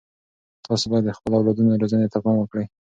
[0.67, 2.65] تاسو باید د خپلو اولادونو روزنې ته پام وکړئ.